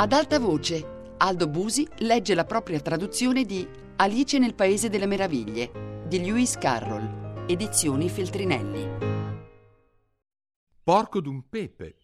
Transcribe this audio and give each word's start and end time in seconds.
Ad 0.00 0.12
alta 0.12 0.38
voce, 0.38 1.14
Aldo 1.18 1.46
Busi 1.46 1.86
legge 1.98 2.34
la 2.34 2.46
propria 2.46 2.80
traduzione 2.80 3.44
di 3.44 3.68
Alice 3.96 4.38
nel 4.38 4.54
Paese 4.54 4.88
delle 4.88 5.04
Meraviglie 5.04 6.04
di 6.08 6.20
Lewis 6.20 6.56
Carroll, 6.56 7.44
edizioni 7.46 8.08
Feltrinelli. 8.08 8.88
Porco 10.82 11.20
d'un 11.20 11.46
pepe. 11.50 11.96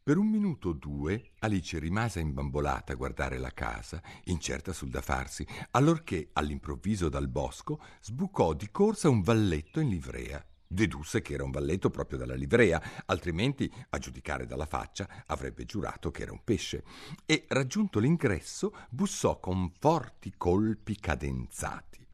Per 0.00 0.16
un 0.16 0.28
minuto 0.28 0.68
o 0.68 0.72
due 0.74 1.32
Alice 1.40 1.76
rimase 1.80 2.20
imbambolata 2.20 2.92
a 2.92 2.96
guardare 2.96 3.38
la 3.38 3.50
casa, 3.50 4.00
incerta 4.26 4.72
sul 4.72 4.90
da 4.90 5.00
farsi, 5.00 5.44
allorché 5.72 6.30
all'improvviso 6.34 7.08
dal 7.08 7.26
bosco 7.26 7.80
sbucò 8.00 8.52
di 8.52 8.70
corsa 8.70 9.08
un 9.08 9.22
valletto 9.22 9.80
in 9.80 9.88
livrea. 9.88 10.46
Dedusse 10.72 11.20
che 11.20 11.34
era 11.34 11.44
un 11.44 11.50
valletto 11.50 11.90
proprio 11.90 12.16
dalla 12.16 12.34
livrea, 12.34 13.04
altrimenti, 13.04 13.70
a 13.90 13.98
giudicare 13.98 14.46
dalla 14.46 14.64
faccia, 14.64 15.06
avrebbe 15.26 15.66
giurato 15.66 16.10
che 16.10 16.22
era 16.22 16.32
un 16.32 16.42
pesce. 16.42 16.82
E, 17.26 17.44
raggiunto 17.48 17.98
l'ingresso, 17.98 18.74
bussò 18.88 19.38
con 19.38 19.70
forti 19.78 20.32
colpi 20.34 20.96
cadenzati. 20.96 22.06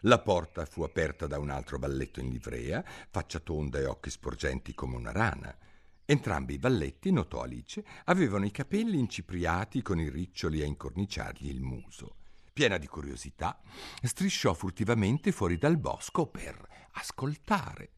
La 0.00 0.18
porta 0.18 0.64
fu 0.64 0.82
aperta 0.82 1.28
da 1.28 1.38
un 1.38 1.50
altro 1.50 1.78
valletto 1.78 2.18
in 2.18 2.30
livrea, 2.30 2.84
faccia 2.84 3.38
tonda 3.38 3.78
e 3.78 3.86
occhi 3.86 4.10
sporgenti 4.10 4.74
come 4.74 4.96
una 4.96 5.12
rana. 5.12 5.56
Entrambi 6.04 6.54
i 6.54 6.58
valletti, 6.58 7.12
notò 7.12 7.42
Alice, 7.42 7.84
avevano 8.06 8.44
i 8.44 8.50
capelli 8.50 8.98
incipriati 8.98 9.82
con 9.82 10.00
i 10.00 10.10
riccioli 10.10 10.62
a 10.62 10.66
incorniciargli 10.66 11.48
il 11.48 11.60
muso. 11.60 12.16
Piena 12.52 12.76
di 12.76 12.88
curiosità, 12.88 13.60
strisciò 14.02 14.52
furtivamente 14.52 15.30
fuori 15.30 15.58
dal 15.58 15.78
bosco 15.78 16.26
per 16.26 16.88
ascoltare. 16.94 17.92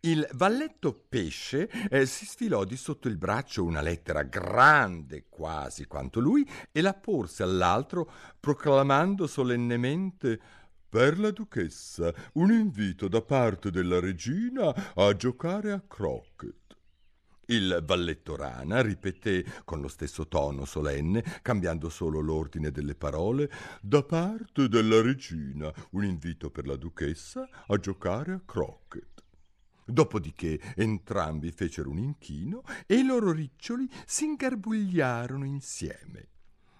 Il 0.00 0.26
valletto 0.32 0.92
pesce 1.08 1.68
eh, 1.88 2.06
si 2.06 2.26
sfilò 2.26 2.64
di 2.64 2.76
sotto 2.76 3.08
il 3.08 3.16
braccio 3.16 3.64
una 3.64 3.80
lettera 3.80 4.22
grande 4.22 5.26
quasi 5.28 5.86
quanto 5.86 6.20
lui 6.20 6.48
e 6.70 6.80
la 6.80 6.94
porse 6.94 7.42
all'altro 7.42 8.10
proclamando 8.38 9.26
solennemente 9.26 10.40
per 10.88 11.18
la 11.18 11.30
duchessa 11.30 12.12
un 12.34 12.52
invito 12.52 13.08
da 13.08 13.20
parte 13.20 13.70
della 13.70 13.98
regina 13.98 14.92
a 14.94 15.16
giocare 15.16 15.72
a 15.72 15.82
croquet. 15.86 16.62
Il 17.46 17.82
valletto 17.84 18.36
rana 18.36 18.80
ripeté 18.80 19.44
con 19.64 19.80
lo 19.80 19.88
stesso 19.88 20.28
tono 20.28 20.64
solenne, 20.64 21.22
cambiando 21.42 21.88
solo 21.88 22.20
l'ordine 22.20 22.70
delle 22.70 22.94
parole, 22.94 23.50
da 23.82 24.02
parte 24.02 24.68
della 24.68 25.02
regina 25.02 25.72
un 25.90 26.04
invito 26.04 26.50
per 26.50 26.66
la 26.66 26.76
duchessa 26.76 27.46
a 27.66 27.76
giocare 27.76 28.32
a 28.32 28.42
croquet. 28.44 29.13
Dopodiché 29.84 30.60
entrambi 30.76 31.50
fecero 31.50 31.90
un 31.90 31.98
inchino 31.98 32.62
e 32.86 32.96
i 32.96 33.04
loro 33.04 33.32
riccioli 33.32 33.88
si 34.06 34.24
ingarbugliarono 34.24 35.44
insieme. 35.44 36.28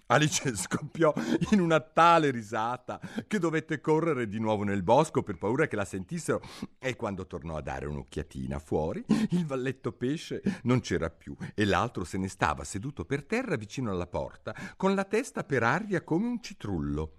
Alice 0.07 0.55
scoppiò 0.57 1.13
in 1.53 1.61
una 1.61 1.81
tale 1.81 2.31
risata 2.31 3.01
che 3.27 3.39
dovette 3.39 3.81
correre 3.81 4.29
di 4.29 4.39
nuovo 4.39 4.63
nel 4.63 4.83
bosco 4.83 5.23
per 5.23 5.39
paura 5.39 5.67
che 5.67 5.77
la 5.77 5.85
sentissero 5.85 6.43
e 6.79 6.95
quando 6.97 7.27
tornò 7.27 7.57
a 7.57 7.63
dare 7.63 7.87
un'occhiatina 7.87 8.59
fuori 8.59 9.03
il 9.31 9.47
valletto 9.47 9.93
pesce 9.93 10.43
non 10.65 10.81
c'era 10.81 11.09
più 11.09 11.35
e 11.55 11.65
l'altro 11.65 12.05
se 12.05 12.19
ne 12.19 12.29
stava 12.29 12.65
seduto 12.65 13.05
per 13.05 13.25
terra 13.25 13.57
vicino 13.57 13.91
alla 13.91 14.07
porta 14.07 14.55
con 14.77 14.95
la 14.95 15.05
testa 15.05 15.45
per 15.45 15.63
aria 15.63 16.03
come 16.03 16.27
un 16.27 16.43
citrullo. 16.43 17.19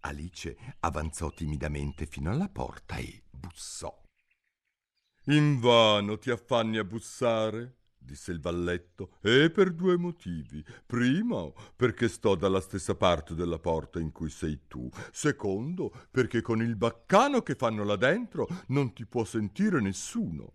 Alice 0.00 0.56
avanzò 0.80 1.30
timidamente 1.30 2.06
fino 2.06 2.30
alla 2.30 2.48
porta 2.48 2.96
e 2.96 3.22
bussò. 3.30 4.06
Invano 5.30 6.16
ti 6.16 6.30
affanni 6.30 6.78
a 6.78 6.84
bussare, 6.84 7.74
disse 7.98 8.32
il 8.32 8.40
valletto, 8.40 9.18
e 9.20 9.50
per 9.50 9.72
due 9.72 9.98
motivi. 9.98 10.64
Primo, 10.86 11.54
perché 11.76 12.08
sto 12.08 12.34
dalla 12.34 12.62
stessa 12.62 12.94
parte 12.94 13.34
della 13.34 13.58
porta 13.58 14.00
in 14.00 14.10
cui 14.10 14.30
sei 14.30 14.60
tu. 14.66 14.88
Secondo, 15.12 15.92
perché 16.10 16.40
con 16.40 16.62
il 16.62 16.76
baccano 16.76 17.42
che 17.42 17.56
fanno 17.56 17.84
là 17.84 17.96
dentro 17.96 18.48
non 18.68 18.94
ti 18.94 19.04
può 19.04 19.24
sentire 19.24 19.82
nessuno. 19.82 20.54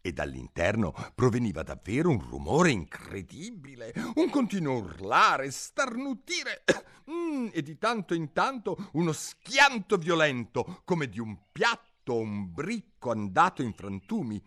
E 0.00 0.12
dall'interno 0.12 0.94
proveniva 1.14 1.64
davvero 1.64 2.10
un 2.10 2.20
rumore 2.20 2.70
incredibile, 2.70 3.92
un 4.14 4.30
continuo 4.30 4.76
urlare, 4.76 5.50
starnutire, 5.50 6.62
mm, 7.10 7.48
e 7.50 7.62
di 7.62 7.78
tanto 7.78 8.14
in 8.14 8.32
tanto 8.32 8.90
uno 8.92 9.10
schianto 9.10 9.96
violento, 9.96 10.82
come 10.84 11.08
di 11.08 11.18
un 11.18 11.36
piatto 11.50 11.93
un 12.12 12.52
bricco 12.52 13.10
andato 13.10 13.62
in 13.62 13.72
frantumi. 13.72 14.42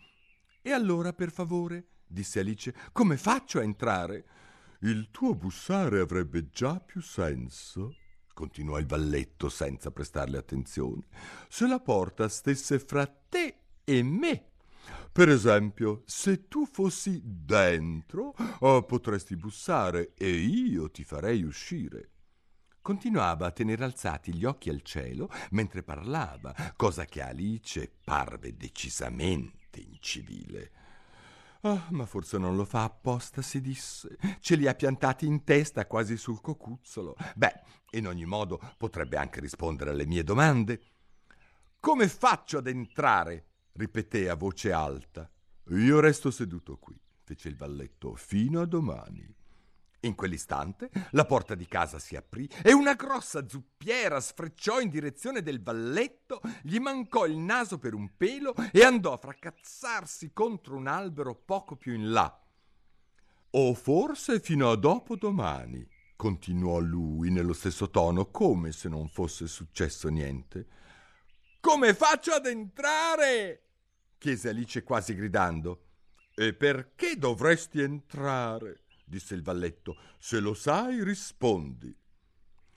E 0.62 0.72
allora, 0.72 1.14
per 1.14 1.32
favore, 1.32 1.88
disse 2.06 2.40
Alice, 2.40 2.74
come 2.92 3.18
faccio 3.18 3.60
a 3.60 3.64
entrare? 3.64 4.26
Il 4.82 5.10
tuo 5.10 5.34
bussare 5.34 6.00
avrebbe 6.00 6.50
già 6.50 6.80
più 6.80 7.02
senso, 7.02 7.96
continuò 8.34 8.78
il 8.78 8.86
valletto 8.86 9.50
senza 9.50 9.90
prestarle 9.90 10.38
attenzione, 10.38 11.08
se 11.50 11.68
la 11.68 11.80
porta 11.80 12.30
stesse 12.30 12.78
fra 12.78 13.08
te 13.08 13.62
e 13.84 14.04
me. 14.04 14.52
Per 15.12 15.30
esempio, 15.30 16.04
se 16.06 16.48
tu 16.48 16.66
fossi 16.66 17.20
dentro, 17.24 18.36
oh, 18.60 18.84
potresti 18.84 19.36
bussare 19.36 20.14
e 20.16 20.30
io 20.30 20.92
ti 20.92 21.04
farei 21.04 21.42
uscire. 21.42 22.12
Continuava 22.88 23.48
a 23.48 23.52
tenere 23.52 23.84
alzati 23.84 24.34
gli 24.34 24.46
occhi 24.46 24.70
al 24.70 24.82
cielo 24.82 25.30
mentre 25.50 25.84
parlava, 25.84 26.56
cosa 26.78 27.04
che 27.04 27.22
a 27.22 27.28
Alice 27.28 27.92
parve 28.02 28.56
decisamente 28.56 29.82
incivile. 29.82 30.72
Ah, 31.64 31.88
ma 31.90 32.06
forse 32.06 32.38
non 32.38 32.56
lo 32.56 32.64
fa 32.64 32.84
apposta, 32.84 33.42
si 33.42 33.60
disse. 33.60 34.16
Ce 34.40 34.56
li 34.56 34.70
ha 34.70 34.74
piantati 34.74 35.26
in 35.26 35.44
testa 35.44 35.86
quasi 35.86 36.16
sul 36.16 36.40
cocuzzolo. 36.40 37.18
Beh, 37.36 37.60
in 37.90 38.08
ogni 38.08 38.24
modo 38.24 38.58
potrebbe 38.78 39.18
anche 39.18 39.42
rispondere 39.42 39.90
alle 39.90 40.06
mie 40.06 40.24
domande. 40.24 40.82
Come 41.82 42.08
faccio 42.08 42.60
ad 42.60 42.68
entrare? 42.68 43.48
ripeté 43.74 44.30
a 44.30 44.36
voce 44.36 44.72
alta. 44.72 45.30
Io 45.72 46.00
resto 46.00 46.32
seduto 46.32 46.78
qui, 46.78 46.98
fece 47.26 47.50
il 47.50 47.58
valletto, 47.58 48.16
fino 48.16 48.62
a 48.62 48.66
domani. 48.66 49.36
In 50.02 50.14
quell'istante 50.14 50.90
la 51.12 51.26
porta 51.26 51.56
di 51.56 51.66
casa 51.66 51.98
si 51.98 52.16
aprì 52.16 52.48
e 52.64 52.72
una 52.72 52.94
grossa 52.94 53.48
zuppiera 53.48 54.20
sfrecciò 54.20 54.80
in 54.80 54.90
direzione 54.90 55.42
del 55.42 55.62
valletto, 55.62 56.40
gli 56.62 56.78
mancò 56.78 57.26
il 57.26 57.38
naso 57.38 57.80
per 57.80 57.94
un 57.94 58.16
pelo 58.16 58.54
e 58.72 58.84
andò 58.84 59.14
a 59.14 59.18
fracazzarsi 59.18 60.32
contro 60.34 60.76
un 60.76 60.88
albero 60.88 61.34
poco 61.34 61.76
più 61.76 61.94
in 61.94 62.12
là. 62.12 62.42
O 63.52 63.74
forse 63.74 64.40
fino 64.40 64.70
a 64.70 64.76
dopo 64.76 65.16
domani, 65.16 65.88
continuò 66.16 66.78
lui 66.80 67.32
nello 67.32 67.54
stesso 67.54 67.90
tono, 67.90 68.30
come 68.30 68.72
se 68.72 68.90
non 68.90 69.08
fosse 69.08 69.48
successo 69.48 70.10
niente. 70.10 70.68
Come 71.60 71.96
faccio 71.96 72.34
ad 72.34 72.46
entrare? 72.46 73.64
chiese 74.18 74.50
Alice 74.50 74.84
quasi 74.84 75.16
gridando. 75.16 75.86
E 76.36 76.54
perché 76.54 77.18
dovresti 77.18 77.82
entrare? 77.82 78.87
Disse 79.08 79.34
il 79.34 79.42
valletto. 79.42 79.98
Se 80.20 80.40
lo 80.40 80.54
sai, 80.54 81.04
rispondi. 81.04 81.96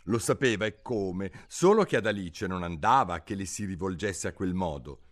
Lo 0.04 0.18
sapeva 0.18 0.64
e 0.64 0.80
come, 0.80 1.30
solo 1.46 1.84
che 1.84 1.96
ad 1.96 2.06
Alice 2.06 2.46
non 2.46 2.62
andava 2.62 3.22
che 3.22 3.34
le 3.34 3.44
si 3.44 3.64
rivolgesse 3.64 4.28
a 4.28 4.32
quel 4.32 4.54
modo. 4.54 5.02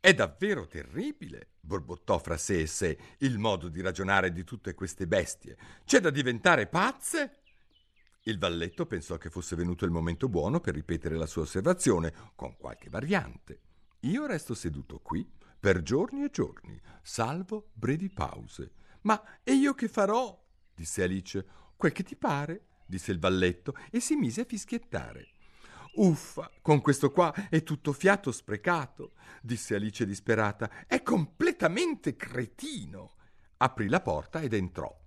È 0.00 0.12
davvero 0.12 0.66
terribile, 0.66 1.52
borbottò 1.60 2.18
fra 2.18 2.36
sé 2.36 2.60
e 2.60 2.66
sé, 2.66 2.98
il 3.18 3.38
modo 3.38 3.68
di 3.68 3.80
ragionare 3.80 4.32
di 4.32 4.44
tutte 4.44 4.74
queste 4.74 5.06
bestie. 5.06 5.56
C'è 5.84 6.00
da 6.00 6.10
diventare 6.10 6.66
pazze? 6.66 7.38
Il 8.24 8.38
valletto 8.38 8.84
pensò 8.84 9.16
che 9.16 9.30
fosse 9.30 9.56
venuto 9.56 9.84
il 9.84 9.90
momento 9.90 10.28
buono 10.28 10.60
per 10.60 10.74
ripetere 10.74 11.16
la 11.16 11.26
sua 11.26 11.42
osservazione, 11.42 12.12
con 12.34 12.56
qualche 12.56 12.90
variante. 12.90 13.60
Io 14.00 14.26
resto 14.26 14.54
seduto 14.54 14.98
qui 14.98 15.26
per 15.58 15.80
giorni 15.80 16.24
e 16.24 16.30
giorni, 16.30 16.78
salvo 17.02 17.70
brevi 17.72 18.10
pause. 18.10 18.72
Ma 19.02 19.22
e 19.42 19.54
io 19.54 19.72
che 19.72 19.88
farò? 19.88 20.43
Disse 20.74 21.02
Alice. 21.02 21.46
Quel 21.76 21.92
che 21.92 22.02
ti 22.02 22.16
pare, 22.16 22.66
disse 22.86 23.12
il 23.12 23.18
valletto 23.18 23.74
e 23.90 24.00
si 24.00 24.16
mise 24.16 24.42
a 24.42 24.46
fischiettare. 24.46 25.28
Uffa, 25.96 26.50
con 26.60 26.80
questo 26.80 27.10
qua 27.10 27.32
è 27.48 27.62
tutto 27.62 27.92
fiato 27.92 28.32
sprecato, 28.32 29.12
disse 29.40 29.74
Alice 29.74 30.04
disperata. 30.04 30.86
È 30.86 31.02
completamente 31.02 32.16
cretino. 32.16 33.14
Aprì 33.58 33.88
la 33.88 34.00
porta 34.00 34.40
ed 34.40 34.54
entrò. 34.54 35.03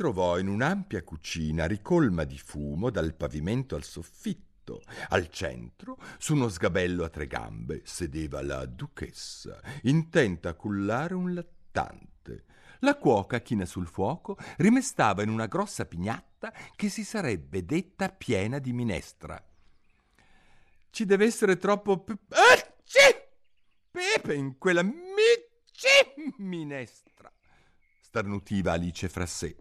Trovò 0.00 0.38
in 0.38 0.48
un'ampia 0.48 1.02
cucina 1.02 1.66
ricolma 1.66 2.24
di 2.24 2.38
fumo 2.38 2.88
dal 2.88 3.12
pavimento 3.12 3.76
al 3.76 3.84
soffitto. 3.84 4.82
Al 5.10 5.28
centro, 5.28 5.98
su 6.16 6.32
uno 6.32 6.48
sgabello 6.48 7.04
a 7.04 7.10
tre 7.10 7.26
gambe, 7.26 7.82
sedeva 7.84 8.40
la 8.40 8.64
duchessa, 8.64 9.60
intenta 9.82 10.48
a 10.48 10.54
cullare 10.54 11.12
un 11.12 11.34
lattante. 11.34 12.44
La 12.78 12.96
cuoca, 12.96 13.42
china 13.42 13.66
sul 13.66 13.86
fuoco, 13.86 14.38
rimestava 14.56 15.22
in 15.22 15.28
una 15.28 15.44
grossa 15.44 15.84
pignatta 15.84 16.50
che 16.76 16.88
si 16.88 17.04
sarebbe 17.04 17.66
detta 17.66 18.08
piena 18.08 18.58
di 18.58 18.72
minestra. 18.72 19.38
Ci 20.88 21.04
deve 21.04 21.26
essere 21.26 21.58
troppo 21.58 21.98
pe- 21.98 22.16
pepe 23.90 24.34
in 24.34 24.56
quella 24.56 24.82
mi- 24.82 24.94
minestra, 26.38 27.30
starnutiva 28.00 28.72
Alice 28.72 29.06
fra 29.10 29.26
sé. 29.26 29.54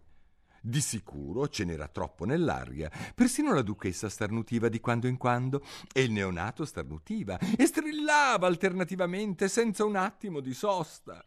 Di 0.61 0.81
sicuro 0.81 1.47
ce 1.47 1.63
n'era 1.63 1.87
troppo 1.87 2.25
nell'aria. 2.25 2.91
Persino 3.15 3.53
la 3.53 3.61
duchessa 3.61 4.09
starnutiva 4.09 4.67
di 4.67 4.79
quando 4.79 5.07
in 5.07 5.17
quando 5.17 5.63
e 5.93 6.03
il 6.03 6.11
neonato 6.11 6.65
starnutiva 6.65 7.39
e 7.57 7.65
strillava 7.65 8.47
alternativamente 8.47 9.47
senza 9.47 9.85
un 9.85 9.95
attimo 9.95 10.39
di 10.39 10.53
sosta. 10.53 11.23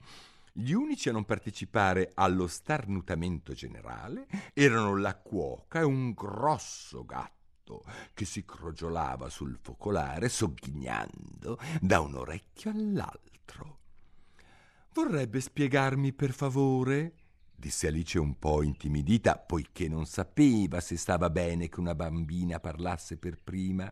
Gli 0.54 0.72
unici 0.72 1.08
a 1.08 1.12
non 1.12 1.24
partecipare 1.24 2.10
allo 2.14 2.46
starnutamento 2.46 3.54
generale 3.54 4.26
erano 4.52 4.96
la 4.96 5.16
cuoca 5.16 5.80
e 5.80 5.84
un 5.84 6.12
grosso 6.12 7.06
gatto 7.06 7.84
che 8.12 8.26
si 8.26 8.44
crogiolava 8.44 9.30
sul 9.30 9.58
focolare 9.58 10.28
sogghignando 10.28 11.58
da 11.80 12.00
un 12.00 12.16
orecchio 12.16 12.70
all'altro. 12.70 13.78
Vorrebbe 14.92 15.40
spiegarmi 15.40 16.12
per 16.12 16.32
favore? 16.32 17.14
Disse 17.62 17.86
Alice 17.86 18.18
un 18.18 18.40
po' 18.40 18.64
intimidita, 18.64 19.38
poiché 19.38 19.86
non 19.86 20.04
sapeva 20.04 20.80
se 20.80 20.96
stava 20.96 21.30
bene 21.30 21.68
che 21.68 21.78
una 21.78 21.94
bambina 21.94 22.58
parlasse 22.58 23.16
per 23.16 23.38
prima. 23.40 23.90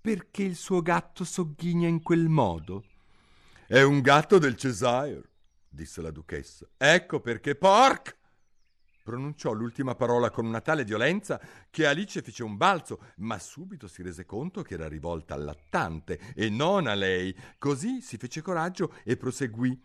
Perché 0.00 0.44
il 0.44 0.56
suo 0.56 0.80
gatto 0.80 1.24
sogghigna 1.24 1.88
in 1.88 2.02
quel 2.02 2.30
modo? 2.30 2.84
È 3.66 3.82
un 3.82 4.00
gatto 4.00 4.38
del 4.38 4.56
Cesire, 4.56 5.28
disse 5.68 6.00
la 6.00 6.10
duchessa. 6.10 6.66
Ecco 6.78 7.20
perché 7.20 7.54
porc! 7.54 8.16
Pronunciò 9.02 9.52
l'ultima 9.52 9.94
parola 9.94 10.30
con 10.30 10.46
una 10.46 10.62
tale 10.62 10.84
violenza 10.84 11.38
che 11.68 11.86
Alice 11.86 12.22
fece 12.22 12.42
un 12.42 12.56
balzo, 12.56 12.98
ma 13.16 13.38
subito 13.38 13.88
si 13.88 14.02
rese 14.02 14.24
conto 14.24 14.62
che 14.62 14.72
era 14.74 14.88
rivolta 14.88 15.34
al 15.34 15.44
lattante 15.44 16.18
e 16.34 16.48
non 16.48 16.86
a 16.86 16.94
lei. 16.94 17.36
Così 17.58 18.00
si 18.00 18.16
fece 18.16 18.40
coraggio 18.40 18.94
e 19.04 19.18
proseguì. 19.18 19.78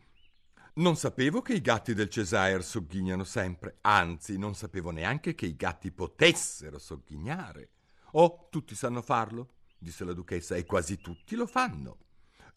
Non 0.77 0.97
sapevo 0.97 1.41
che 1.41 1.53
i 1.53 1.61
gatti 1.61 1.93
del 1.93 2.09
Cesire 2.09 2.61
sogghignano 2.61 3.23
sempre, 3.23 3.77
anzi 3.79 4.37
non 4.37 4.55
sapevo 4.55 4.91
neanche 4.91 5.33
che 5.33 5.45
i 5.45 5.55
gatti 5.55 5.89
potessero 5.89 6.79
sogghignare. 6.79 7.69
Oh, 8.11 8.49
tutti 8.49 8.75
sanno 8.75 9.01
farlo, 9.01 9.53
disse 9.77 10.03
la 10.03 10.11
duchessa, 10.11 10.55
e 10.55 10.65
quasi 10.65 10.97
tutti 10.97 11.37
lo 11.37 11.47
fanno. 11.47 11.99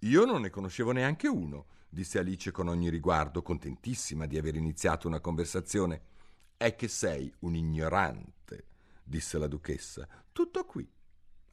Io 0.01 0.25
non 0.25 0.41
ne 0.41 0.51
conoscevo 0.51 0.91
neanche 0.91 1.29
uno, 1.29 1.67
disse 1.89 2.19
Alice 2.19 2.51
con 2.51 2.67
ogni 2.67 2.91
riguardo, 2.91 3.41
contentissima 3.41 4.27
di 4.27 4.37
aver 4.37 4.57
iniziato 4.57 5.07
una 5.07 5.21
conversazione. 5.21 6.03
È 6.57 6.75
che 6.75 6.89
sei 6.89 7.33
un 7.41 7.55
ignorante, 7.55 8.67
disse 9.05 9.39
la 9.39 9.47
duchessa. 9.47 10.09
Tutto 10.33 10.65
qui. 10.65 10.91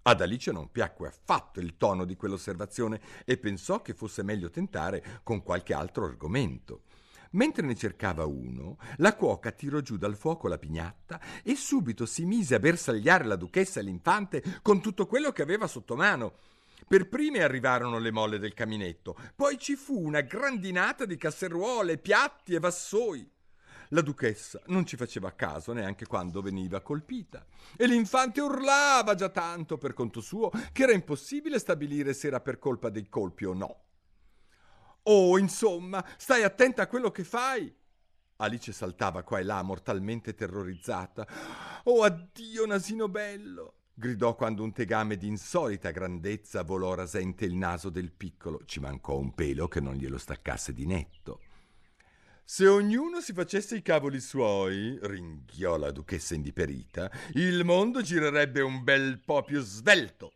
Ad 0.07 0.21
Alice 0.21 0.51
non 0.51 0.71
piacque 0.71 1.07
affatto 1.07 1.59
il 1.59 1.77
tono 1.77 2.05
di 2.05 2.15
quell'osservazione 2.15 3.01
e 3.25 3.37
pensò 3.37 3.81
che 3.81 3.95
fosse 3.95 4.21
meglio 4.21 4.51
tentare 4.51 5.21
con 5.23 5.41
qualche 5.41 5.73
altro 5.73 6.05
argomento. 6.05 6.83
Mentre 7.31 7.65
ne 7.65 7.73
cercava 7.73 8.23
uno, 8.23 8.77
la 8.97 9.15
cuoca 9.15 9.49
tirò 9.49 9.79
giù 9.79 9.97
dal 9.97 10.15
fuoco 10.15 10.47
la 10.47 10.59
pignatta 10.59 11.19
e 11.41 11.55
subito 11.55 12.05
si 12.05 12.23
mise 12.25 12.53
a 12.53 12.59
bersagliare 12.59 13.23
la 13.23 13.35
duchessa 13.35 13.79
e 13.79 13.83
l'infante 13.83 14.43
con 14.61 14.79
tutto 14.79 15.07
quello 15.07 15.31
che 15.31 15.41
aveva 15.41 15.65
sotto 15.65 15.95
mano. 15.95 16.33
Per 16.87 17.09
prime 17.09 17.41
arrivarono 17.41 17.97
le 17.97 18.11
molle 18.11 18.37
del 18.37 18.53
caminetto, 18.53 19.17
poi 19.35 19.57
ci 19.57 19.75
fu 19.75 19.99
una 19.99 20.21
grandinata 20.21 21.05
di 21.05 21.17
casseruole, 21.17 21.97
piatti 21.97 22.53
e 22.53 22.59
vassoi. 22.59 23.27
La 23.89 24.01
duchessa 24.01 24.61
non 24.67 24.85
ci 24.85 24.95
faceva 24.95 25.33
caso 25.33 25.73
neanche 25.73 26.05
quando 26.05 26.41
veniva 26.41 26.81
colpita 26.81 27.45
e 27.75 27.85
l'infante 27.87 28.41
urlava 28.41 29.15
già 29.15 29.29
tanto 29.29 29.77
per 29.77 29.93
conto 29.93 30.21
suo 30.21 30.51
che 30.71 30.83
era 30.83 30.93
impossibile 30.93 31.59
stabilire 31.59 32.13
se 32.13 32.27
era 32.27 32.39
per 32.39 32.59
colpa 32.59 32.89
dei 32.89 33.07
colpi 33.09 33.45
o 33.45 33.53
no. 33.53 33.83
Oh, 35.03 35.37
insomma, 35.37 36.03
stai 36.17 36.43
attenta 36.43 36.83
a 36.83 36.87
quello 36.87 37.11
che 37.11 37.23
fai. 37.23 37.73
Alice 38.37 38.71
saltava 38.73 39.23
qua 39.23 39.39
e 39.39 39.43
là, 39.43 39.61
mortalmente 39.61 40.33
terrorizzata. 40.33 41.27
Oh, 41.83 42.03
addio, 42.03 42.65
nasino 42.65 43.07
bello! 43.07 43.75
gridò 43.93 44.35
quando 44.35 44.61
un 44.61 44.73
tegame 44.73 45.15
di 45.15 45.27
insolita 45.27 45.91
grandezza 45.91 46.63
volò 46.63 46.95
rasente 46.95 47.45
il 47.45 47.55
naso 47.55 47.89
del 47.89 48.11
piccolo. 48.11 48.61
Ci 48.65 48.79
mancò 48.79 49.17
un 49.17 49.33
pelo 49.33 49.67
che 49.67 49.79
non 49.79 49.93
glielo 49.93 50.17
staccasse 50.17 50.73
di 50.73 50.85
netto. 50.85 51.39
Se 52.47 52.67
ognuno 52.67 53.21
si 53.21 53.33
facesse 53.33 53.75
i 53.75 53.81
cavoli 53.81 54.19
suoi, 54.19 54.99
ringhiò 55.01 55.77
la 55.77 55.89
duchessa 55.89 56.35
indiperita, 56.35 57.09
il 57.33 57.65
mondo 57.65 58.01
girerebbe 58.03 58.61
un 58.61 58.83
bel 58.83 59.17
po' 59.17 59.41
più 59.41 59.59
svelto. 59.61 60.31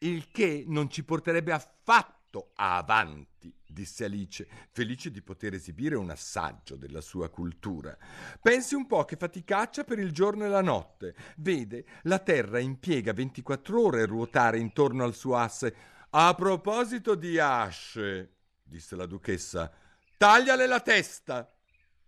Il 0.00 0.30
che 0.30 0.64
non 0.66 0.90
ci 0.90 1.02
porterebbe 1.02 1.52
affatto 1.52 2.50
avanti, 2.56 3.50
disse 3.66 4.04
Alice, 4.04 4.46
felice 4.70 5.10
di 5.10 5.22
poter 5.22 5.54
esibire 5.54 5.96
un 5.96 6.10
assaggio 6.10 6.76
della 6.76 7.00
sua 7.00 7.30
cultura. 7.30 7.96
Pensi 8.42 8.74
un 8.74 8.86
po' 8.86 9.06
che 9.06 9.16
faticaccia 9.16 9.84
per 9.84 9.98
il 9.98 10.12
giorno 10.12 10.44
e 10.44 10.48
la 10.48 10.60
notte. 10.60 11.14
Vede, 11.38 11.86
la 12.02 12.18
Terra 12.18 12.58
impiega 12.58 13.14
24 13.14 13.82
ore 13.82 14.02
a 14.02 14.06
ruotare 14.06 14.58
intorno 14.58 15.04
al 15.04 15.14
suo 15.14 15.36
asse. 15.36 15.74
A 16.10 16.34
proposito 16.34 17.14
di 17.14 17.38
asce, 17.38 18.34
disse 18.62 18.94
la 18.94 19.06
duchessa, 19.06 19.72
Tagliale 20.20 20.66
la 20.66 20.80
testa! 20.80 21.50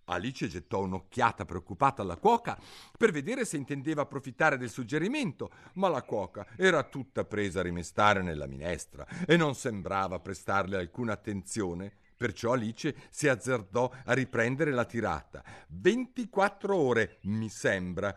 Alice 0.05 0.47
gettò 0.47 0.83
un'occhiata 0.83 1.47
preoccupata 1.47 2.03
alla 2.03 2.19
cuoca 2.19 2.61
per 2.99 3.11
vedere 3.11 3.47
se 3.47 3.57
intendeva 3.57 4.03
approfittare 4.03 4.59
del 4.59 4.69
suggerimento, 4.69 5.51
ma 5.77 5.89
la 5.89 6.03
cuoca 6.03 6.47
era 6.59 6.83
tutta 6.83 7.25
presa 7.25 7.61
a 7.61 7.63
rimestare 7.63 8.21
nella 8.21 8.47
minestra 8.47 9.07
e 9.27 9.39
non 9.39 9.55
sembrava 9.55 10.21
prestarle 10.21 10.77
alcuna 10.77 11.15
attenzione. 11.15 11.91
Perciò 12.15 12.53
Alice 12.53 12.95
si 13.09 13.29
azzardò 13.29 13.91
a 14.05 14.13
riprendere 14.13 14.73
la 14.73 14.85
tirata. 14.85 15.43
Ventiquattro 15.69 16.77
ore, 16.77 17.17
mi 17.23 17.49
sembra. 17.49 18.15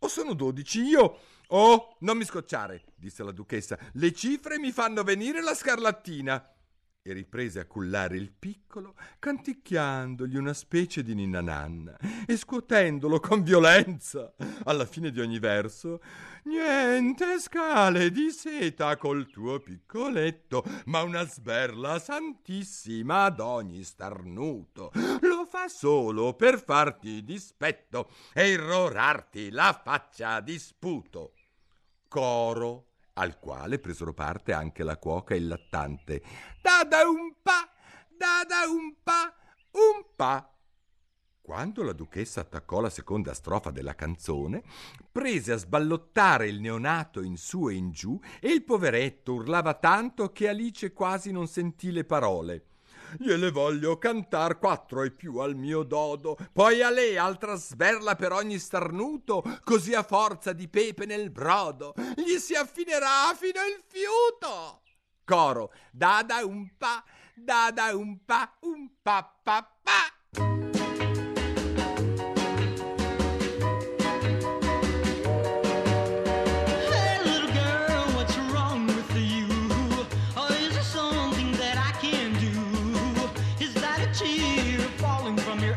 O 0.00 0.08
sono 0.08 0.34
dodici 0.34 0.80
io? 0.82 1.20
Oh, 1.50 1.96
non 2.00 2.16
mi 2.16 2.24
scocciare, 2.24 2.82
disse 2.96 3.22
la 3.22 3.30
duchessa. 3.30 3.78
Le 3.92 4.12
cifre 4.12 4.58
mi 4.58 4.72
fanno 4.72 5.04
venire 5.04 5.40
la 5.40 5.54
scarlattina 5.54 6.50
e 7.06 7.12
riprese 7.12 7.60
a 7.60 7.66
cullare 7.66 8.16
il 8.16 8.32
piccolo, 8.32 8.96
canticchiandogli 9.20 10.36
una 10.36 10.52
specie 10.52 11.04
di 11.04 11.14
ninna 11.14 11.40
nanna 11.40 11.96
e 12.26 12.36
scuotendolo 12.36 13.20
con 13.20 13.44
violenza. 13.44 14.34
Alla 14.64 14.86
fine 14.86 15.12
di 15.12 15.20
ogni 15.20 15.38
verso, 15.38 16.00
niente 16.44 17.38
scale 17.38 18.10
di 18.10 18.30
seta 18.30 18.96
col 18.96 19.30
tuo 19.30 19.60
piccoletto, 19.60 20.64
ma 20.86 21.02
una 21.02 21.24
sberla 21.24 22.00
santissima 22.00 23.24
ad 23.24 23.38
ogni 23.38 23.84
starnuto. 23.84 24.90
Lo 25.20 25.46
fa 25.48 25.68
solo 25.68 26.34
per 26.34 26.60
farti 26.60 27.22
dispetto 27.22 28.10
e 28.34 28.48
irrorarti 28.50 29.50
la 29.50 29.80
faccia 29.80 30.40
di 30.40 30.58
sputo. 30.58 31.34
Coro 32.08 32.85
al 33.18 33.38
quale 33.38 33.78
presero 33.78 34.12
parte 34.12 34.52
anche 34.52 34.82
la 34.82 34.96
cuoca 34.96 35.34
e 35.34 35.38
il 35.38 35.48
lattante. 35.48 36.22
Dada 36.60 37.08
un 37.08 37.34
pa, 37.42 37.68
dada 38.08 38.70
un 38.70 38.94
pa, 39.02 39.34
un 39.72 40.06
pa. 40.14 40.50
Quando 41.40 41.84
la 41.84 41.92
duchessa 41.92 42.40
attaccò 42.40 42.80
la 42.80 42.90
seconda 42.90 43.32
strofa 43.32 43.70
della 43.70 43.94
canzone, 43.94 44.64
prese 45.12 45.52
a 45.52 45.56
sballottare 45.56 46.48
il 46.48 46.60
neonato 46.60 47.22
in 47.22 47.36
su 47.36 47.68
e 47.68 47.74
in 47.74 47.92
giù 47.92 48.18
e 48.40 48.50
il 48.50 48.64
poveretto 48.64 49.34
urlava 49.34 49.74
tanto 49.74 50.32
che 50.32 50.48
Alice 50.48 50.92
quasi 50.92 51.30
non 51.30 51.46
sentì 51.46 51.92
le 51.92 52.04
parole 52.04 52.64
gliele 53.18 53.50
voglio 53.50 53.98
cantar 53.98 54.58
quattro 54.58 55.02
e 55.02 55.10
più 55.10 55.38
al 55.38 55.54
mio 55.54 55.82
dodo, 55.82 56.36
poi 56.52 56.82
a 56.82 56.90
lei 56.90 57.16
altra 57.16 57.54
sberla 57.54 58.16
per 58.16 58.32
ogni 58.32 58.58
starnuto, 58.58 59.42
così 59.64 59.94
a 59.94 60.02
forza 60.02 60.52
di 60.52 60.68
pepe 60.68 61.06
nel 61.06 61.30
brodo, 61.30 61.94
gli 62.16 62.36
si 62.38 62.54
affinerà 62.54 63.34
fino 63.34 63.60
il 63.62 63.82
fiuto. 63.86 64.82
Coro, 65.24 65.72
dada 65.90 66.44
un 66.44 66.70
pa, 66.76 67.04
dada 67.34 67.94
un 67.96 68.24
pa, 68.24 68.56
un 68.60 68.88
pa 69.02 69.38
pa 69.42 69.76
pa. 69.82 70.15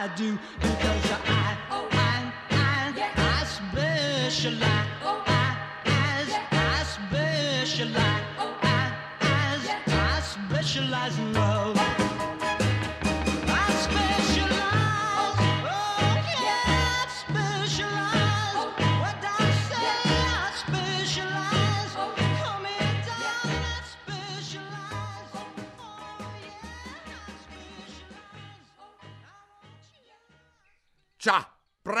I 0.00 0.08
do. 0.16 0.38
Because 0.60 1.10
I, 1.26 1.58
oh, 1.70 1.86
I, 1.92 2.32
I, 2.52 3.12
I 3.16 3.44
specialize, 3.44 4.86
Oh, 5.04 5.22
I, 5.26 5.58
I 5.84 6.84
specialize, 6.84 8.24
oh, 8.38 8.58
I, 8.62 8.94
I 9.88 10.20
specialize 10.22 11.18
in 11.18 11.34
love. 11.34 11.49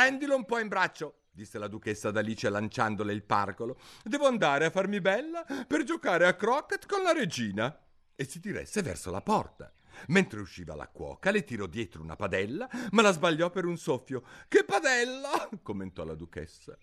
Prendilo 0.00 0.34
un 0.34 0.46
po' 0.46 0.58
in 0.58 0.68
braccio, 0.68 1.24
disse 1.30 1.58
la 1.58 1.68
duchessa 1.68 2.08
ad 2.08 2.16
Alice 2.16 2.48
lanciandole 2.48 3.12
il 3.12 3.22
parcolo. 3.22 3.78
Devo 4.02 4.26
andare 4.26 4.64
a 4.64 4.70
farmi 4.70 4.98
bella 4.98 5.44
per 5.66 5.82
giocare 5.84 6.26
a 6.26 6.34
croquet 6.34 6.86
con 6.86 7.02
la 7.02 7.12
regina. 7.12 7.78
E 8.16 8.24
si 8.24 8.40
diresse 8.40 8.80
verso 8.80 9.10
la 9.10 9.20
porta. 9.20 9.70
Mentre 10.06 10.40
usciva 10.40 10.74
la 10.74 10.88
cuoca, 10.88 11.30
le 11.30 11.44
tirò 11.44 11.66
dietro 11.66 12.00
una 12.00 12.16
padella, 12.16 12.66
ma 12.92 13.02
la 13.02 13.12
sbagliò 13.12 13.50
per 13.50 13.66
un 13.66 13.76
soffio. 13.76 14.22
Che 14.48 14.64
padella! 14.64 15.50
commentò 15.60 16.02
la 16.04 16.14
duchessa. 16.14 16.78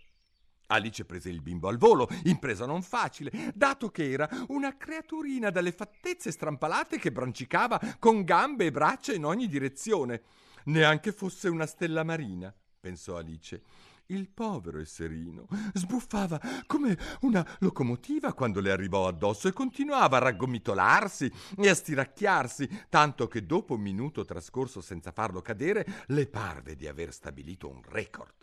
Alice 0.67 1.03
prese 1.03 1.29
il 1.29 1.41
bimbo 1.41 1.69
al 1.69 1.77
volo, 1.77 2.07
impresa 2.25 2.67
non 2.67 2.83
facile, 2.83 3.51
dato 3.55 3.89
che 3.89 4.11
era 4.11 4.29
una 4.49 4.77
creaturina 4.77 5.49
dalle 5.49 5.71
fattezze 5.71 6.29
strampalate 6.29 6.99
che 6.99 7.11
brancicava 7.11 7.81
con 7.97 8.23
gambe 8.23 8.65
e 8.65 8.71
braccia 8.71 9.11
in 9.11 9.25
ogni 9.25 9.47
direzione. 9.47 10.21
Neanche 10.65 11.11
fosse 11.11 11.47
una 11.47 11.65
stella 11.65 12.03
marina, 12.03 12.53
pensò 12.79 13.17
Alice. 13.17 13.61
Il 14.09 14.29
povero 14.29 14.79
esserino 14.79 15.47
sbuffava 15.73 16.39
come 16.65 16.97
una 17.21 17.45
locomotiva 17.59 18.33
quando 18.33 18.61
le 18.61 18.71
arrivò 18.71 19.07
addosso 19.07 19.49
e 19.49 19.53
continuava 19.53 20.15
a 20.15 20.21
raggomitolarsi 20.21 21.29
e 21.57 21.67
a 21.67 21.75
stiracchiarsi, 21.75 22.85
tanto 22.87 23.27
che 23.27 23.45
dopo 23.45 23.73
un 23.73 23.81
minuto 23.81 24.23
trascorso 24.23 24.79
senza 24.79 25.11
farlo 25.11 25.41
cadere, 25.41 25.85
le 26.07 26.25
parve 26.27 26.77
di 26.77 26.87
aver 26.87 27.11
stabilito 27.11 27.67
un 27.67 27.81
record. 27.83 28.33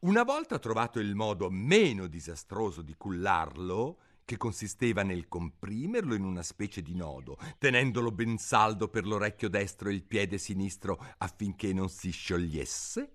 Una 0.00 0.22
volta 0.22 0.58
trovato 0.60 1.00
il 1.00 1.16
modo 1.16 1.50
meno 1.50 2.06
disastroso 2.06 2.82
di 2.82 2.94
cullarlo, 2.94 3.98
che 4.24 4.36
consisteva 4.36 5.02
nel 5.02 5.28
comprimerlo 5.28 6.14
in 6.14 6.24
una 6.24 6.42
specie 6.42 6.82
di 6.82 6.94
nodo, 6.94 7.38
tenendolo 7.58 8.10
ben 8.10 8.38
saldo 8.38 8.88
per 8.88 9.06
l'orecchio 9.06 9.48
destro 9.48 9.88
e 9.88 9.92
il 9.92 10.02
piede 10.02 10.38
sinistro 10.38 11.04
affinché 11.18 11.72
non 11.72 11.88
si 11.88 12.10
sciogliesse, 12.10 13.12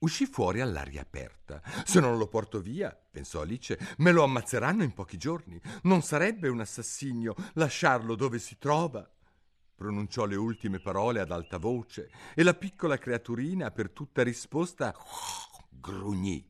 uscì 0.00 0.26
fuori 0.26 0.60
all'aria 0.60 1.00
aperta. 1.00 1.62
Se 1.84 2.00
non 2.00 2.18
lo 2.18 2.28
porto 2.28 2.60
via, 2.60 2.90
pensò 2.90 3.40
Alice, 3.40 3.78
me 3.98 4.12
lo 4.12 4.22
ammazzeranno 4.22 4.82
in 4.82 4.92
pochi 4.92 5.16
giorni. 5.16 5.60
Non 5.82 6.02
sarebbe 6.02 6.48
un 6.48 6.60
assassinio 6.60 7.34
lasciarlo 7.54 8.14
dove 8.14 8.38
si 8.38 8.58
trova. 8.58 9.08
Pronunciò 9.74 10.26
le 10.26 10.36
ultime 10.36 10.78
parole 10.78 11.20
ad 11.20 11.30
alta 11.32 11.56
voce 11.56 12.10
e 12.34 12.42
la 12.42 12.52
piccola 12.52 12.98
creaturina 12.98 13.70
per 13.70 13.90
tutta 13.90 14.22
risposta 14.22 14.94
grugnì, 15.70 16.46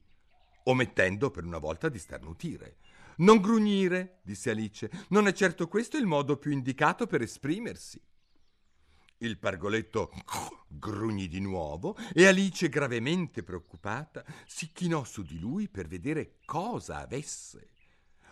omettendo 0.64 1.30
per 1.30 1.44
una 1.44 1.58
volta 1.58 1.88
di 1.88 1.98
sternutire. 1.98 2.78
Non 3.20 3.38
grugnire, 3.38 4.20
disse 4.22 4.50
Alice, 4.50 4.90
non 5.08 5.26
è 5.26 5.32
certo 5.32 5.68
questo 5.68 5.98
il 5.98 6.06
modo 6.06 6.38
più 6.38 6.52
indicato 6.52 7.06
per 7.06 7.20
esprimersi. 7.20 8.00
Il 9.18 9.38
pargoletto 9.38 10.10
grugnì 10.66 11.28
di 11.28 11.40
nuovo 11.40 11.98
e 12.14 12.26
Alice, 12.26 12.70
gravemente 12.70 13.42
preoccupata, 13.42 14.24
si 14.46 14.70
chinò 14.72 15.04
su 15.04 15.22
di 15.22 15.38
lui 15.38 15.68
per 15.68 15.86
vedere 15.86 16.38
cosa 16.46 17.00
avesse. 17.00 17.72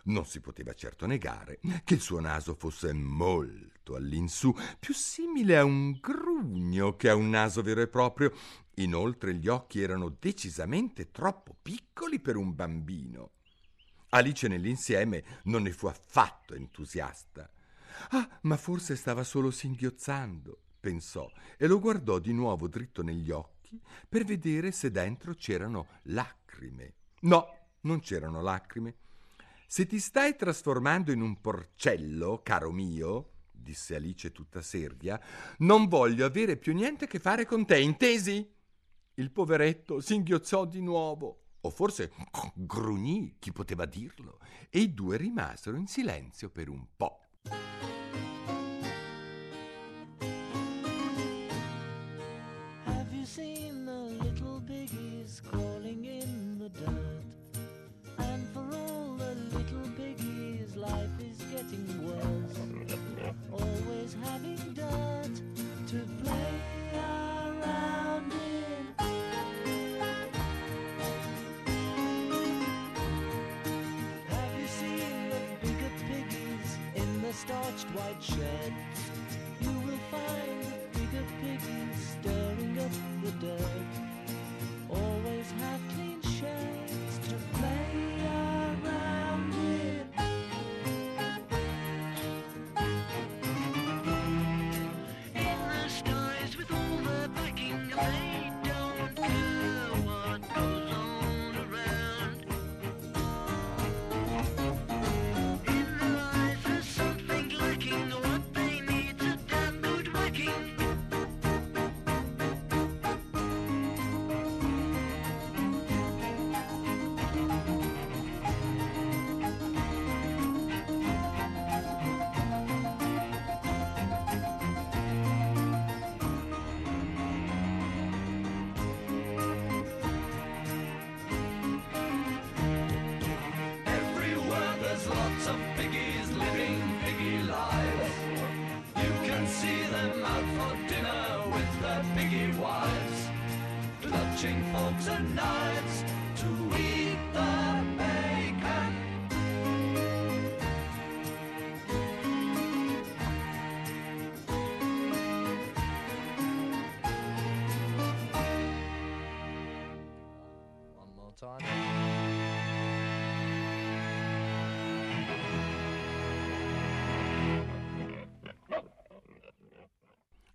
Non 0.04 0.24
si 0.24 0.40
poteva 0.40 0.72
certo 0.72 1.04
negare 1.04 1.60
che 1.84 1.92
il 1.92 2.00
suo 2.00 2.20
naso 2.20 2.54
fosse 2.54 2.94
molto 2.94 3.94
all'insù, 3.94 4.54
più 4.80 4.94
simile 4.94 5.58
a 5.58 5.64
un 5.64 5.98
grugno 6.00 6.96
che 6.96 7.10
a 7.10 7.14
un 7.14 7.28
naso 7.28 7.60
vero 7.60 7.82
e 7.82 7.88
proprio. 7.88 8.32
Inoltre 8.76 9.34
gli 9.34 9.48
occhi 9.48 9.82
erano 9.82 10.16
decisamente 10.18 11.10
troppo 11.10 11.54
piccoli 11.60 12.20
per 12.20 12.36
un 12.36 12.54
bambino. 12.54 13.32
Alice 14.10 14.48
nell'insieme 14.48 15.24
non 15.44 15.62
ne 15.62 15.72
fu 15.72 15.86
affatto 15.86 16.54
entusiasta. 16.54 17.50
Ah, 18.10 18.38
ma 18.42 18.56
forse 18.56 18.96
stava 18.96 19.24
solo 19.24 19.50
singhiozzando, 19.50 20.58
pensò, 20.80 21.30
e 21.56 21.66
lo 21.66 21.80
guardò 21.80 22.18
di 22.18 22.32
nuovo 22.32 22.68
dritto 22.68 23.02
negli 23.02 23.30
occhi 23.30 23.80
per 24.08 24.24
vedere 24.24 24.72
se 24.72 24.90
dentro 24.90 25.34
c'erano 25.34 25.86
lacrime. 26.04 26.94
No, 27.20 27.56
non 27.82 28.00
c'erano 28.00 28.40
lacrime. 28.40 28.94
Se 29.66 29.86
ti 29.86 29.98
stai 29.98 30.36
trasformando 30.36 31.12
in 31.12 31.20
un 31.20 31.40
porcello, 31.40 32.40
caro 32.42 32.70
mio, 32.70 33.32
disse 33.52 33.96
Alice 33.96 34.32
tutta 34.32 34.62
seria, 34.62 35.20
non 35.58 35.88
voglio 35.88 36.24
avere 36.24 36.56
più 36.56 36.72
niente 36.72 37.04
a 37.04 37.08
che 37.08 37.18
fare 37.18 37.44
con 37.44 37.66
te, 37.66 37.78
intesi? 37.78 38.50
Il 39.14 39.30
poveretto 39.30 40.00
singhiozzò 40.00 40.64
di 40.64 40.80
nuovo, 40.80 41.47
o 41.68 41.70
forse 41.70 42.10
grugnì, 42.54 43.36
chi 43.38 43.52
poteva 43.52 43.84
dirlo, 43.84 44.38
e 44.70 44.80
i 44.80 44.94
due 44.94 45.16
rimasero 45.16 45.76
in 45.76 45.86
silenzio 45.86 46.50
per 46.50 46.68
un 46.68 46.84
po'. 46.96 47.20
bloodshed 78.08 78.72